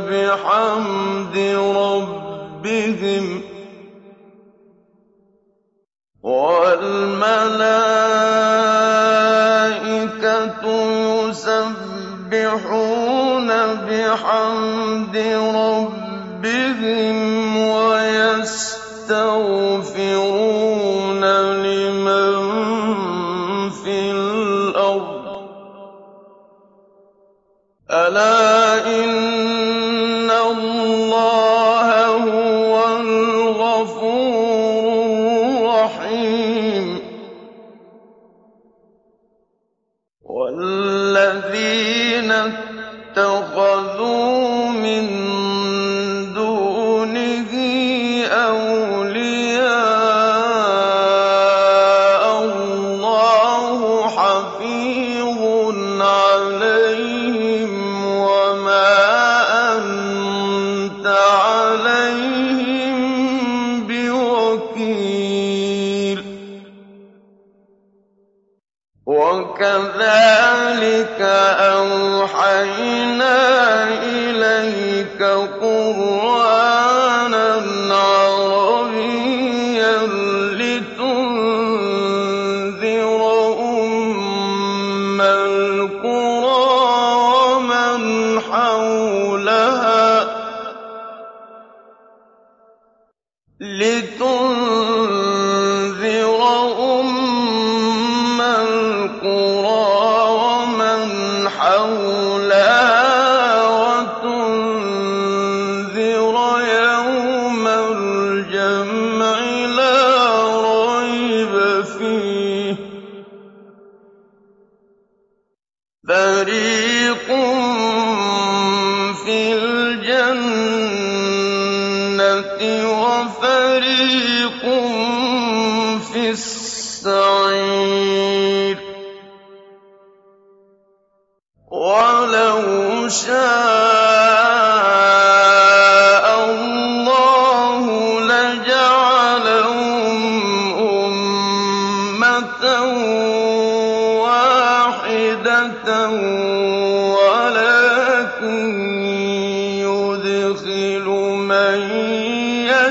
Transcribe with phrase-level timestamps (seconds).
[0.08, 1.36] بِحَمْدِ
[1.84, 3.26] رَبِّهِمْ
[6.24, 7.12] وَالْمَلَائِكَةُ
[11.20, 11.90] يُسَبِّحُونَ
[13.88, 15.81] بِحَمْدِ رَبِّهِمْ
[64.81, 66.19] وَكِيلٌ
[69.06, 70.42] وَكَذَٰلِكَ
[71.75, 73.41] أَوْحَيْنَا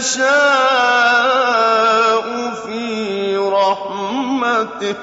[0.01, 0.31] يَشَاءُ
[2.65, 4.97] فِي رَحْمَتِهِ ۚ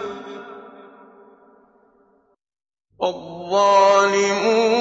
[3.00, 4.77] وَالظَّالِمُونَ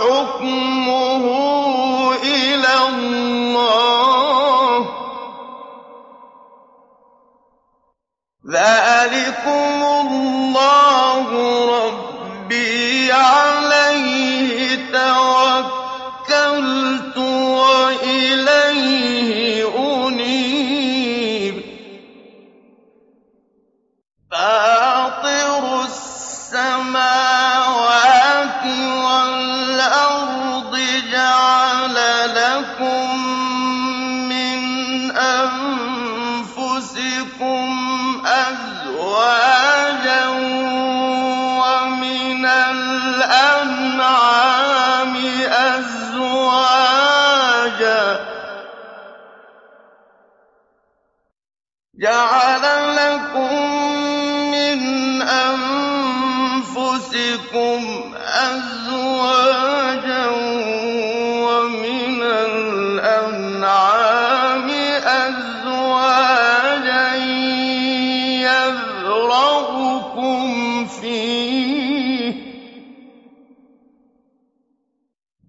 [0.00, 1.33] حكمه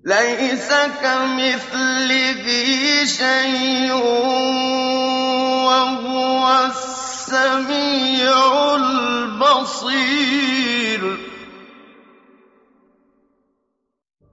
[0.05, 0.69] ليس
[1.01, 2.45] كمثله
[3.05, 3.93] شيء
[5.65, 8.35] وهو السميع
[8.75, 10.21] البصير.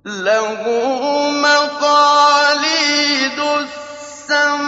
[0.05, 0.63] له
[1.31, 4.62] مقاليد السماء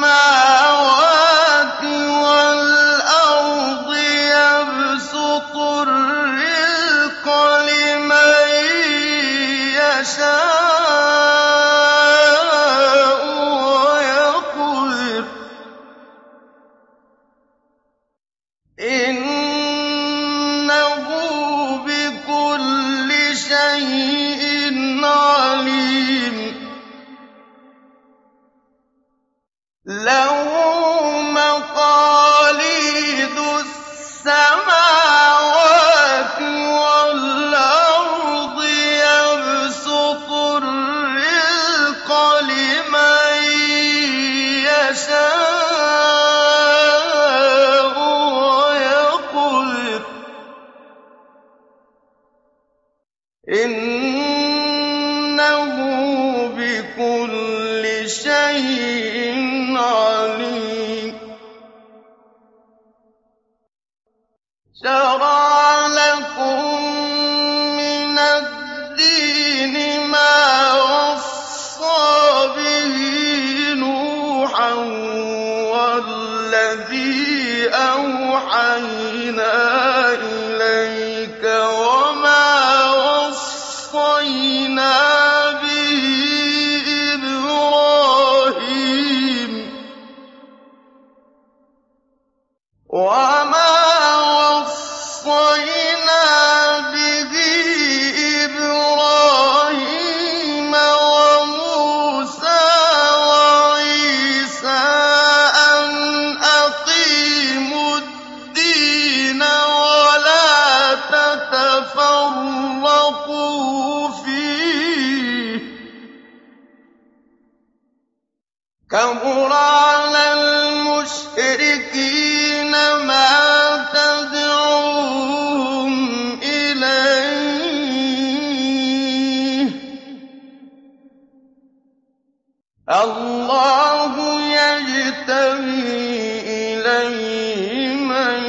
[132.90, 134.14] اللَّهُ
[134.52, 136.04] يَجْتَبِي
[136.44, 138.44] إِلَيْهِ مَن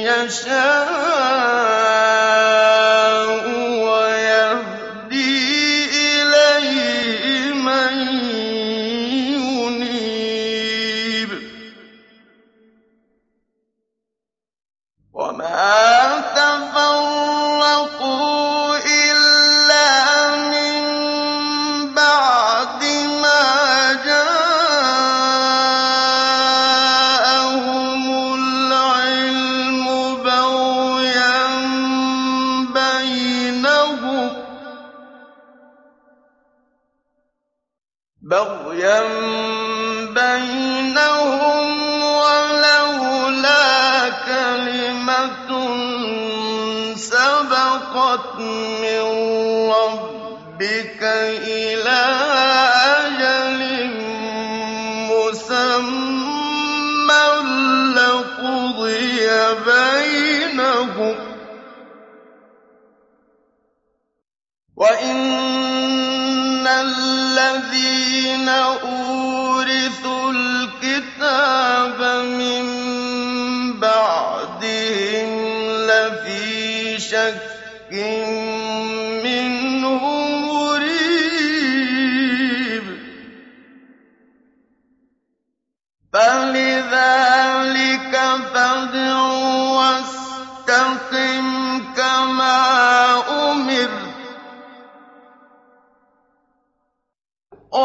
[0.00, 1.07] يَشَاءُ.
[66.80, 72.64] الَّذِينَ أُورِثُوا الْكِتَابَ مِن
[73.80, 75.30] بَعْدِهِمْ
[75.90, 77.92] لَفِي شَكٍّ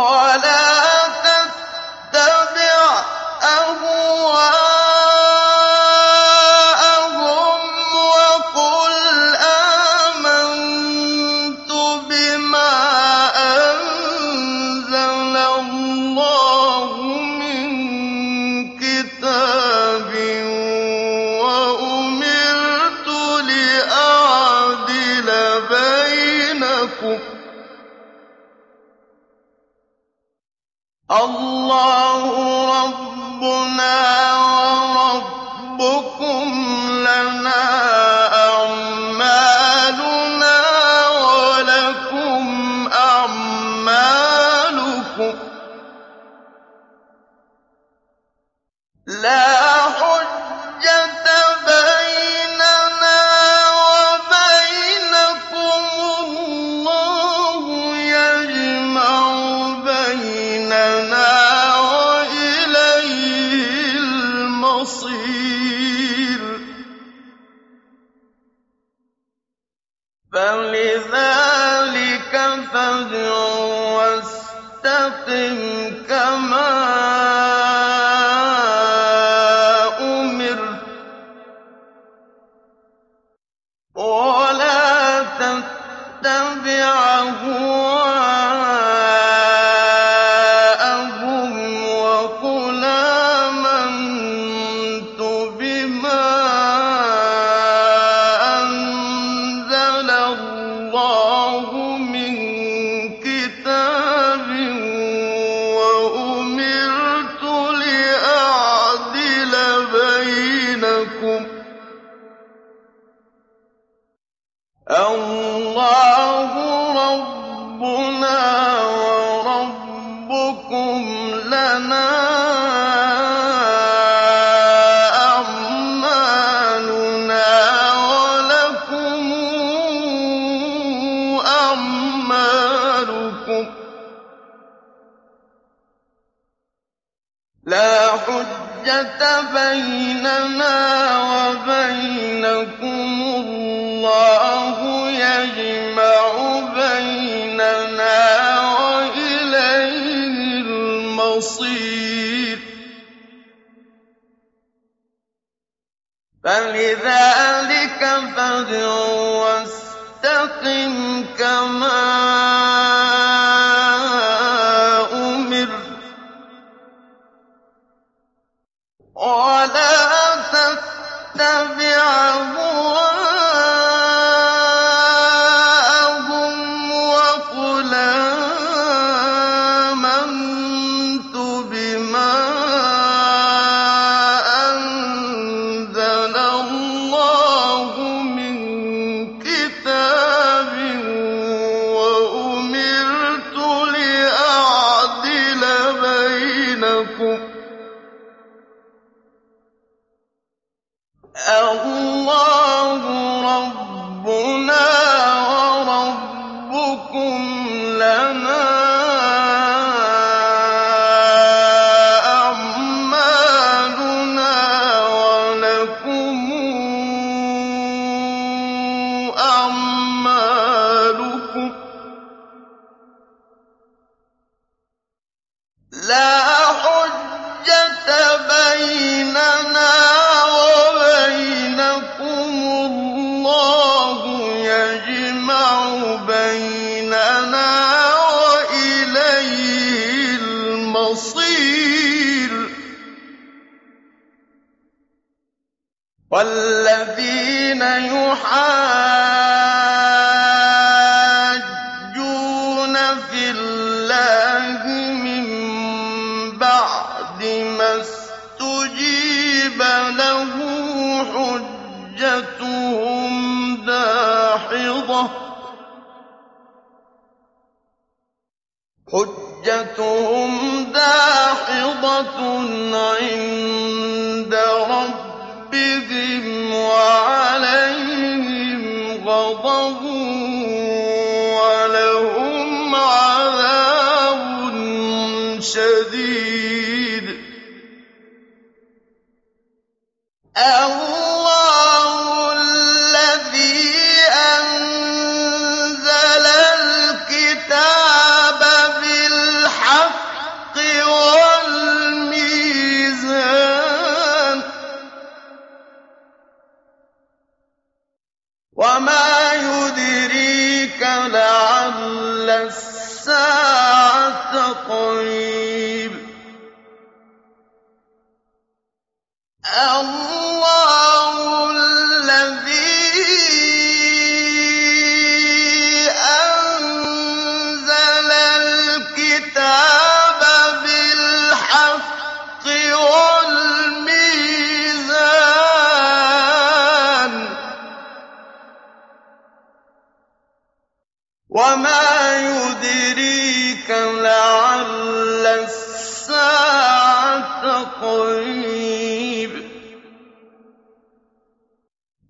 [0.03, 0.32] وَلَا
[45.12, 45.52] أَعْمَالُكُمْ ۖ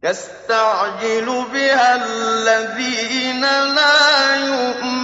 [0.04, 3.42] يستعجل بها الذين
[3.76, 5.03] لا يؤمنون.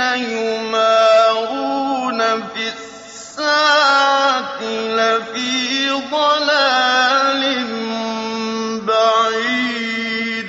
[0.76, 2.20] يُمَارُونَ
[2.52, 7.42] فِي السَّاعَةِ لَفِي ضَلَالٍ
[8.86, 10.48] بَعِيدٍ.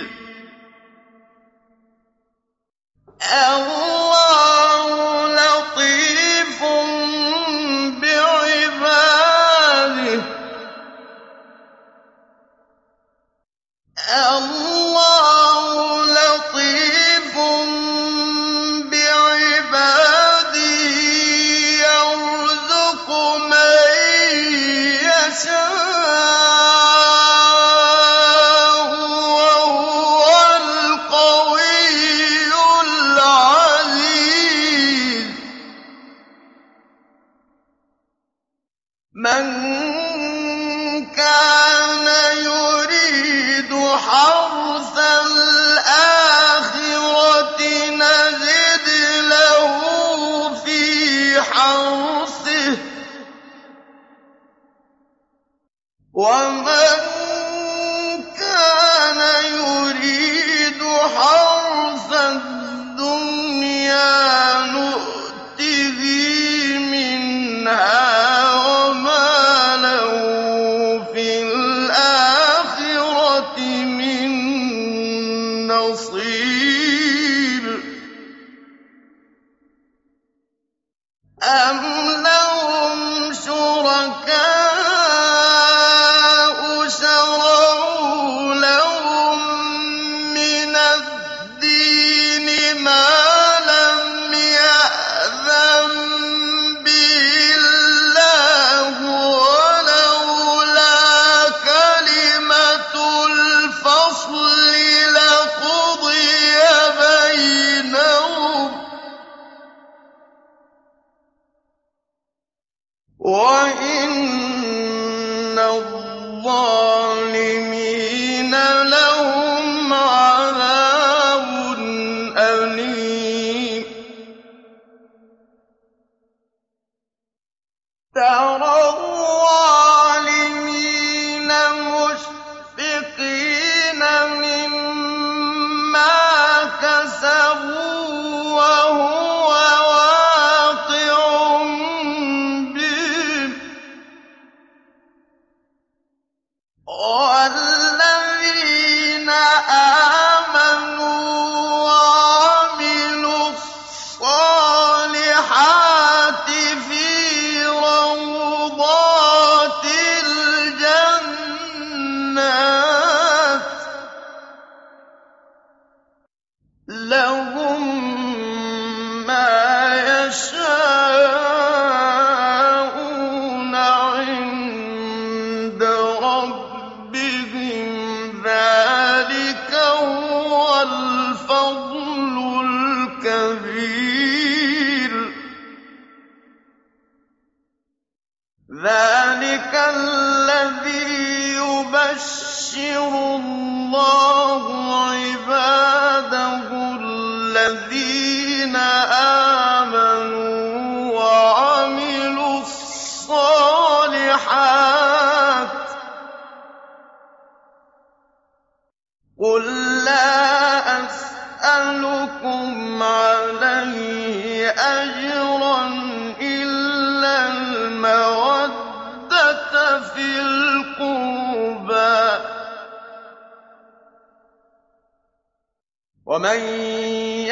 [226.48, 226.60] من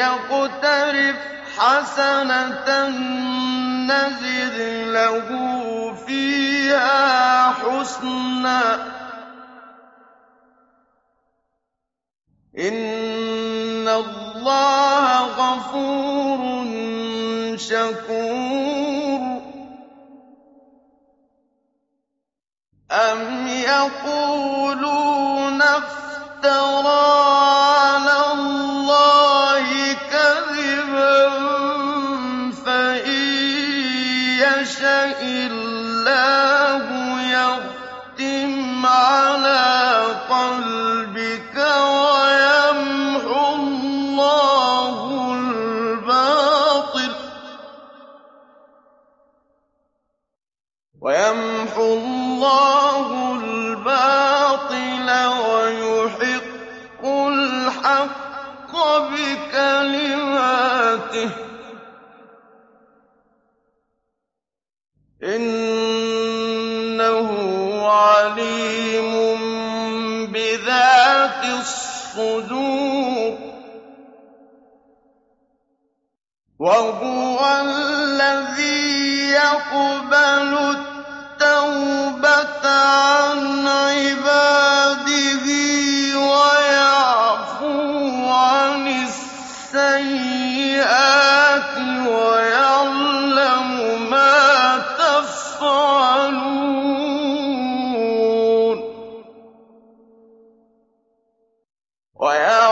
[0.00, 1.16] يقترف
[1.58, 2.88] حسنة
[3.88, 5.28] نزد له
[6.06, 8.62] فيها حسنا
[12.58, 16.66] إن الله غفور
[17.56, 19.20] شكور
[22.92, 27.06] أم يقولون افترى
[27.96, 28.25] على
[72.16, 73.38] خذوه
[76.58, 80.76] وهو الذي يقبل
[81.38, 84.65] التوبة عن عباده.
[102.18, 102.65] ويا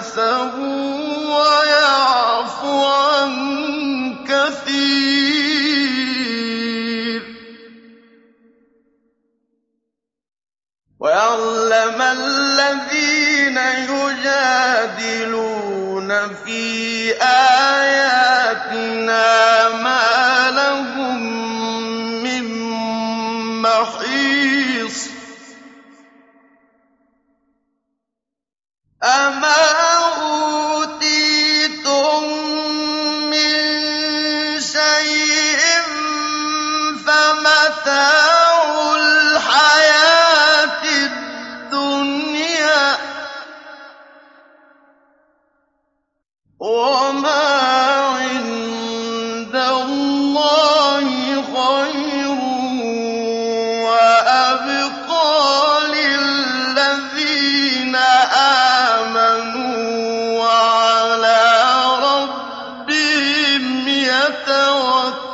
[0.00, 3.49] كَسَبُوا وَيَعْفُ عَن
[64.20, 65.30] يَتَوَكَّلُونَ.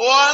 [0.00, 0.29] What?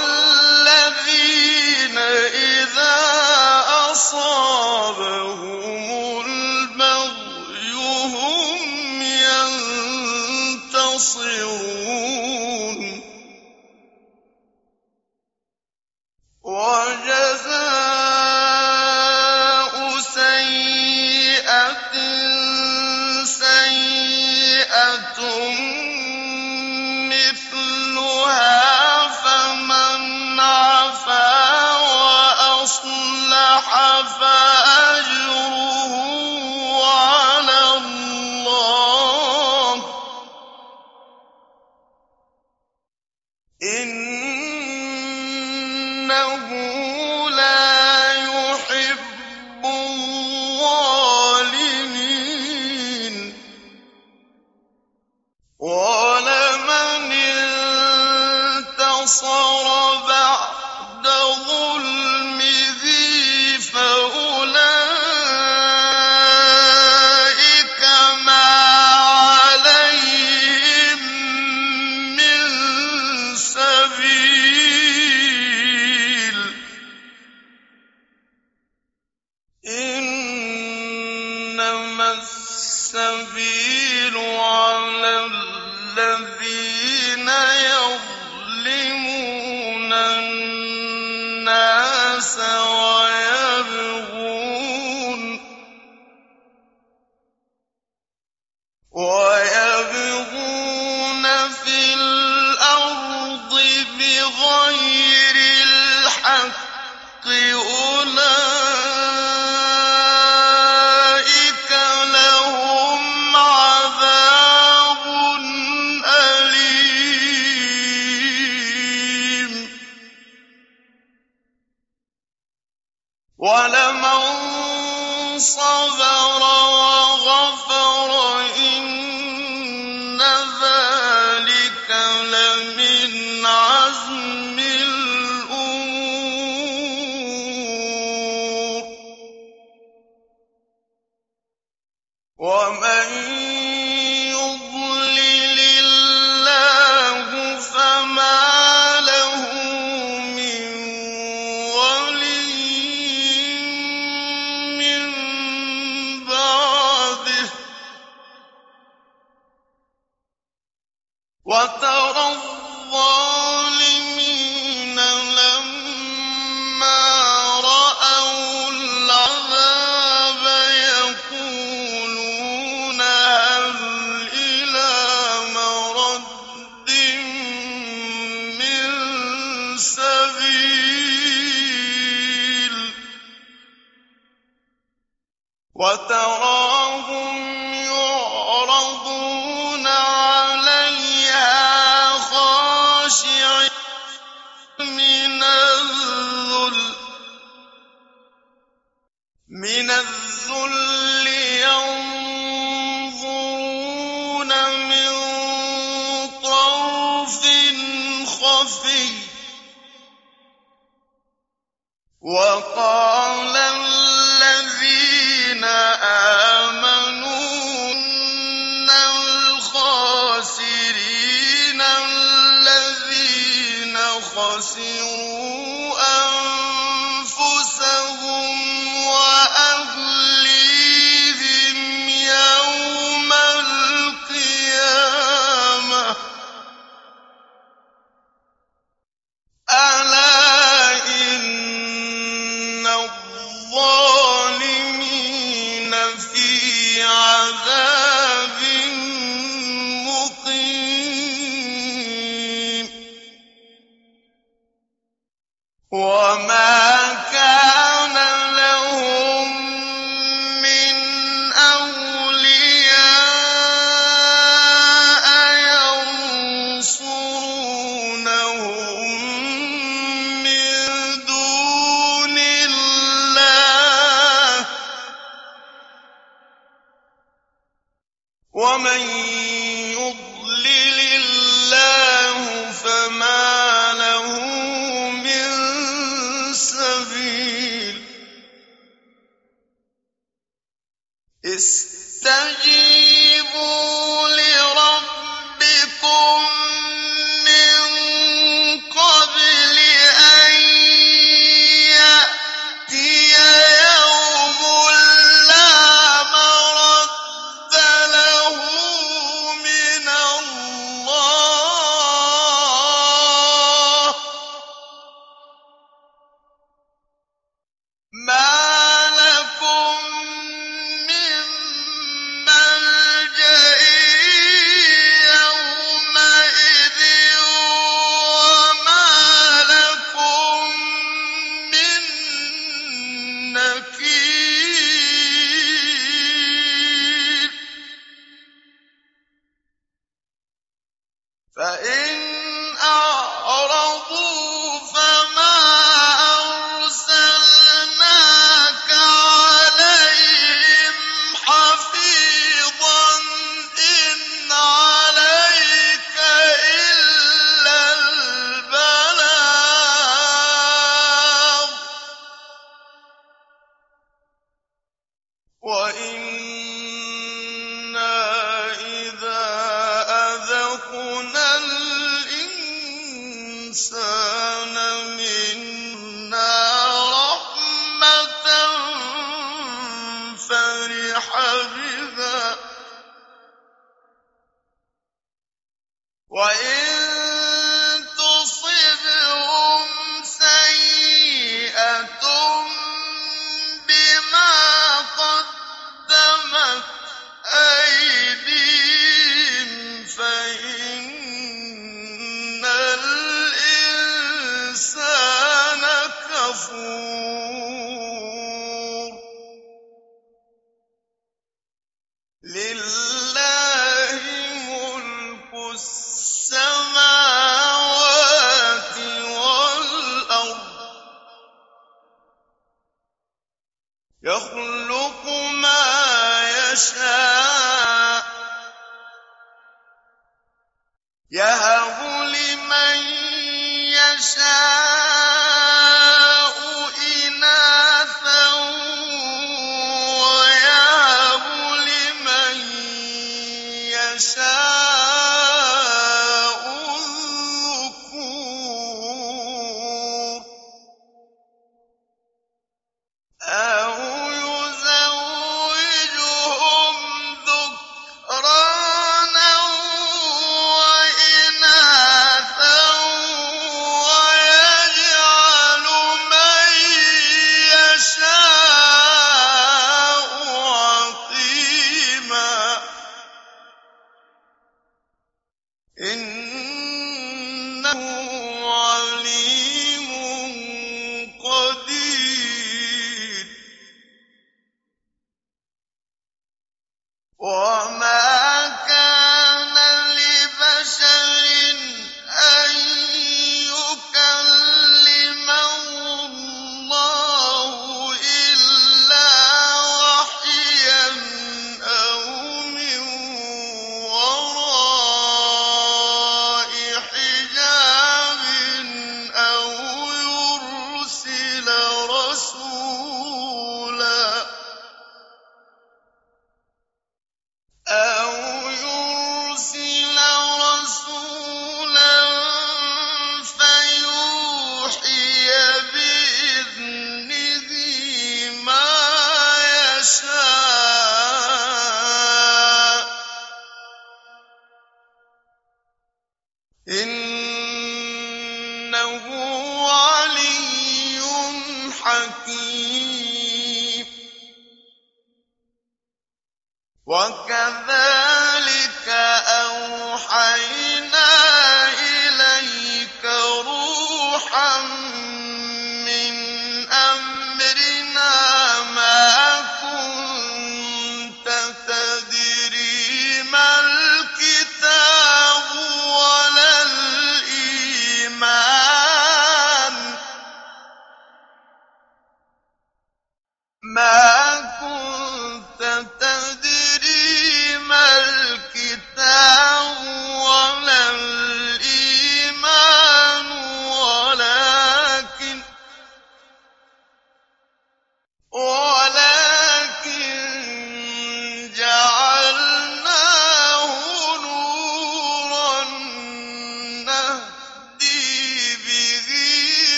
[224.37, 225.65] خسروا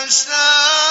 [0.00, 0.89] نشاء